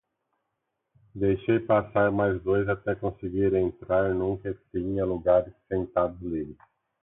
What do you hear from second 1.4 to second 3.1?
passar mais dois até